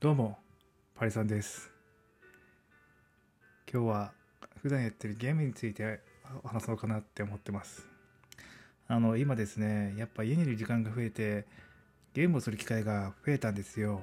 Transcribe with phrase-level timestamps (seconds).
[0.00, 0.38] どうも、
[0.94, 1.72] パリさんです。
[3.68, 4.12] 今日は
[4.62, 5.98] 普段やってるゲームについて
[6.44, 7.84] 話そうかなって思ってます。
[8.86, 11.46] あの、今ですね、やっぱ家にいる時間が増えて、
[12.14, 14.02] ゲームをする機会が増えたんですよ。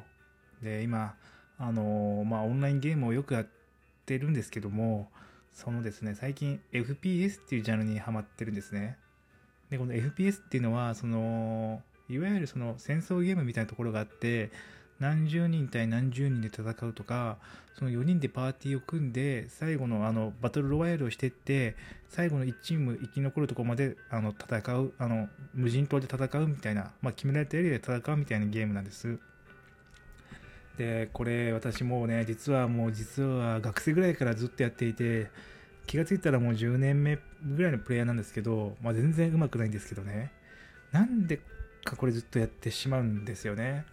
[0.62, 1.16] で、今、
[1.58, 3.48] あの、まあ、オンラインゲームをよくやっ
[4.06, 5.10] てるんですけども、
[5.54, 8.98] そのですね、最近 FPS っていうジャンルにハマってるんですね。
[9.70, 14.52] で、この FPS っていうのは、その、いわゆるその戦争ゲームみたいなところがあって、
[15.00, 17.38] 何十人対何十人で戦うとか、
[17.78, 21.76] その4人でパーティーを組んで、最後のあのバトルロワイヤルをしてって、
[22.08, 29.20] 最後の1チーム生き残るとこまであの戦う、あの無人島で戦うみたいな、まあ、決められたエリアで戦うみたいなゲームなんです。
[30.78, 35.30] で、これ私もね、実はもう実は学生ぐらいからずっとやっていて、
[35.88, 40.32] 気がついたらもう10年目ぐらいのプレイヤーなんですけど、まあ、全然うまくないんですけどね。
[40.92, 41.42] なんで
[41.84, 43.86] かこれずっとやってしまうんですよね。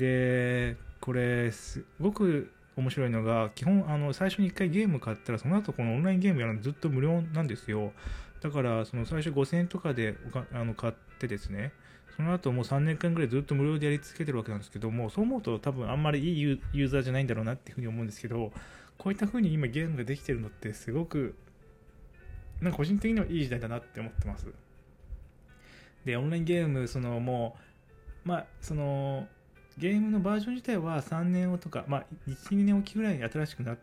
[0.00, 7.92] でこれすごく面白いのが基本あの最初に1回ゲーム買ったらその後このオンラインゲームやるのずっと無料なんですよ。
[8.40, 10.16] だからその最初5000円とかで
[10.54, 11.72] あの買ってですね。
[12.16, 18.52] その後もう3年間ぐらいずっと無料でやり続けてるわけなんですけどもそう思うと多分あんまりいいユユーザーじゃないんだろうなっていうふうに思うんですけど
[18.98, 21.34] こういったふうに今ゲームができてるのってすごく
[22.60, 24.48] なんか個人的にはいい時代だなって思ってます。
[26.04, 27.56] でオンラインゲームそのも
[28.24, 29.28] うまあその
[29.78, 33.78] ゲームのバージョン自体は3年後とか、まあ、1、2年おきぐらいに新しくなっ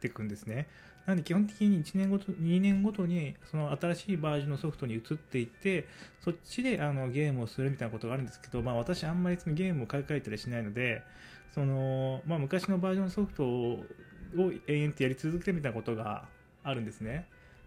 [0.00, 0.66] ていくんですね。
[1.06, 5.86] なので基本的に1年ごと、2年ごとにその新しいバージョンのソフトに移っていって、
[6.20, 11.02] そっちであのゲームをするみたいなことがあるんですけど、まあ私あんまりそのゲームを買い替えたりしないので、
[11.54, 13.84] その、まあ昔のバージョンソフトを
[14.66, 16.24] 延々とやり続けてみたいなことが
[16.64, 17.26] あるんですね。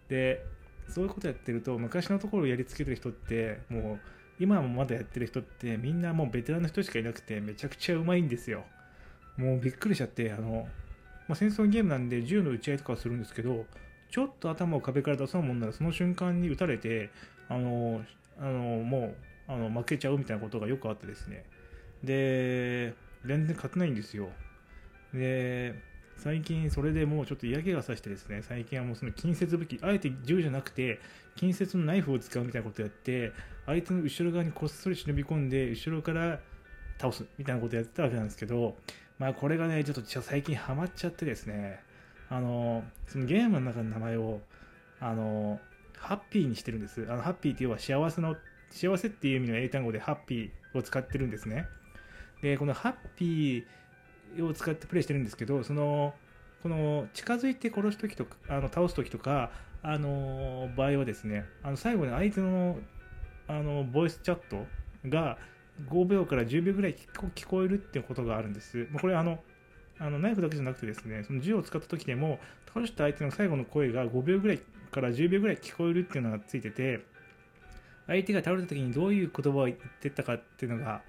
[0.09, 0.45] で、
[0.89, 3.99] そういうことやってると、昔のところをやりつけてる人って、もう、
[4.39, 8.63] 今もまだやってる人ってみんなもうベテランの人しかいなくてめちゃくちゃうまいんですよ。
[9.37, 10.67] もうびっくりしちゃってあの、
[11.27, 13.65] まあ、戦争ゲームなんで銃の撃ち合いとかはするんですけど
[14.09, 17.09] ちょっと頭を壁から出そうもんならその瞬間に撃たれて
[17.47, 18.01] あの
[18.39, 19.13] あのも
[19.47, 21.45] うあの負けちゃうみたいなことがよくあってですね。
[22.03, 22.93] で
[23.25, 24.29] 全然勝てないんですよ。
[25.13, 25.75] で
[26.19, 30.99] 最近それでもうちょっと嫌気がさしてですね最近はもうその近接武器あえて銃じゃなくて
[31.35, 33.31] 近接のナイフを使うみたいなことをやって
[33.65, 36.39] 相手の後ろ側にこっそり忍び込んで後ろから
[36.99, 38.75] 倒すみたいなことをやってたわけなんですけど
[39.17, 41.79] まあこれがねちょっと最近ハマっちゃってですね
[42.29, 44.41] あのそのゲームの中の名前を
[44.99, 45.59] あの
[45.97, 47.05] ハッピーにしてるんです。
[47.09, 48.35] あのハッピーって要は幸せの
[48.69, 51.65] 幸せっていう意味の英単語でハッピーを使ってるんですね。
[52.41, 53.63] でこのハッピー
[54.41, 56.13] を使ってプレイしてるんですけどその
[56.61, 59.51] この近づいて殺す時とかあの倒す時とか
[59.81, 62.77] あの場合はですねあの最後に相手の
[63.47, 64.67] あのボイスチャット
[65.07, 65.37] が
[65.89, 66.95] 5秒から10秒ぐらい
[67.35, 68.87] 聞こえるっていうことがあるんです。
[68.99, 69.39] これあの
[69.97, 72.39] あのナイフだけじゃなくてですねその銃を使った時でも
[72.73, 77.05] 倒した相手の最後の声が5秒ぐらいから10秒ぐらい聞こえるっていうのがついてて
[78.07, 81.01] 相手が倒れた時にどういう言葉を言ってたかっていうのが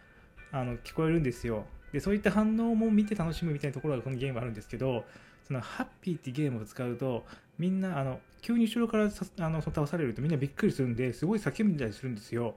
[0.52, 1.66] あの聞こえるんですよ。
[1.92, 5.04] でそういった反応も見て楽しむみたいなところがこのゲームあるんですけど
[5.46, 7.24] そのハッピーっていうゲームを使うと
[7.58, 12.54] みんなあの急に後ろからあの倒されるとみんなびっくりするんですごい叫んだりするんですよ。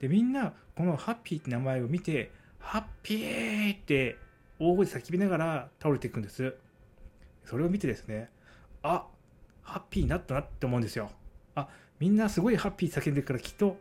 [0.00, 4.18] でみんなこのハッピーって名前を見てハッピーって
[4.58, 6.54] 大声で叫びながら倒れていくんです。
[7.44, 8.28] それを見てですね
[8.82, 9.06] あ
[9.62, 11.10] ハッピーになったなって思うんですよ。
[11.54, 11.68] あ
[12.00, 13.78] みんなすごいハッピー叫んでるからきっと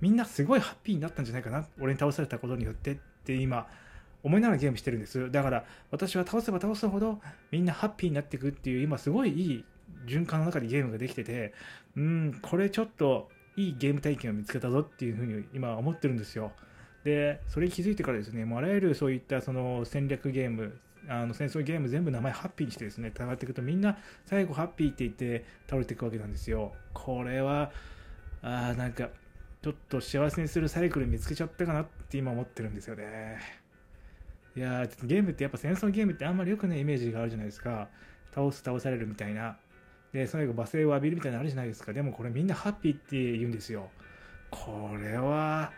[0.00, 2.98] みんなすごいハッピーになったんじゃないかな俺に倒されたことによって。
[3.22, 3.68] って今
[4.22, 5.30] 思いながらゲームしてるんです。
[5.30, 9.64] だから私は倒せば倒すほどみんなハッピーになっていくっていう今すごいいい
[10.06, 11.52] 循環の中でゲームができてて
[11.96, 16.52] うんこれちょっといいゲーム体験を見つけたぞっていうふうに今思ってるんですよ。
[17.04, 20.78] でそれに気づいてからですねもうあらゆるそういったその戦略ゲーム
[21.08, 26.74] あの戦争ゲーム全部名前ハッピーにしてですね戦っていくとみんな最後ハッピーって言って倒れていくわけなんですよ。
[26.94, 27.72] これは
[28.40, 29.08] あなんか
[29.62, 33.38] ちょっと幸せにするサイクル見つけちゃったかなって今思ってるんですよね。
[34.56, 37.88] いやーゲームってやっぱ戦争ゲームってあんまり良くないイメージがあるじゃないですか。
[38.34, 39.56] 倒す倒されるみたいな。
[40.12, 41.92] で最後罵声を浴びるみたいなのあるじゃないですか。
[41.92, 43.88] でもこれみんなハッピーって言うんですよ。
[44.50, 45.72] これは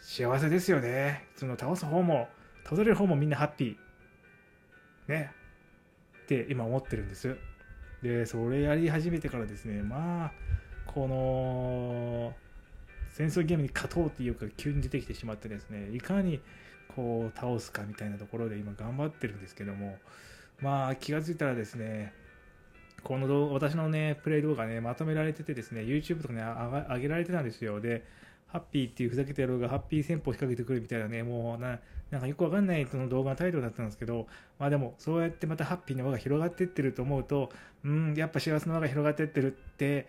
[0.00, 1.26] 幸せですよね。
[1.36, 2.28] その倒す方も
[2.64, 5.12] 倒される方もみんなハッピー。
[5.12, 5.30] ね。
[6.24, 7.36] って今思ってるんです。
[8.02, 9.82] でそれやり始めてからですね。
[9.82, 10.32] まあ
[10.86, 12.34] この
[13.12, 16.40] 戦争ゲームに勝とうっていうか急に出てきてしまってですねいかに
[16.94, 19.96] こう倒すかみたいなところで今頑張ってるんですけども
[20.60, 22.12] まあ気が付いたらですね
[23.02, 28.04] この動画私のねプレイ動画ねまとめられててですね YouTube とかね上げられてたんですよで
[28.52, 31.78] ハッピーっていうふざけた野郎がハッピー戦法を仕掛けてくるみたいなね、もうな、
[32.10, 34.26] なんかよくわかんないその動画のタイトルだったんですけど、
[34.58, 37.50] まあでも、そうやってまたハッピーな輪が広がってってると思うと、
[37.82, 40.06] うん、やっぱ幸せな輪が広がってってるって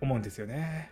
[0.00, 0.90] 思うんですよね。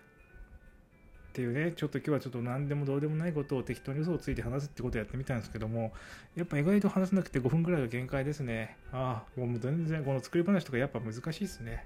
[1.37, 5.93] っていうね、ちょっと今日はちょっと何でもどうでもないことを適当に嘘をついて話すってことをやってみたんですけども、
[6.35, 8.79] やっぱ意外と話せなくて5分くらいが限界ですね。
[8.91, 11.85] ああ、もう全然この作り話とかやっぱ難しいですね。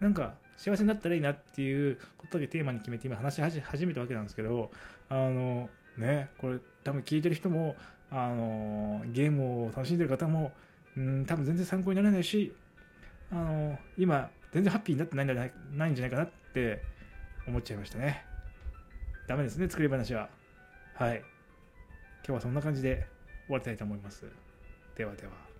[0.00, 4.70] なんか幸せになったらいいなっていうことでテーマに決めて今話し始めたわけなんですけど、
[5.10, 7.76] あの、ね、これ多分聞いてる人も、
[8.10, 10.50] あの、ゲームを楽しんでる方も、
[10.96, 12.54] うん、多分全然参考にならないし、
[13.30, 16.80] あの、今、全然ハッピーになってないんじゃないないんじゃないかなって
[17.46, 18.31] 思っちゃいましたね。
[19.26, 20.28] ダメですね、作り話は。
[20.94, 21.18] はい。
[21.18, 23.06] 今日はそんな感じで
[23.46, 24.24] 終わりたいと思います。
[24.96, 25.51] ではでは。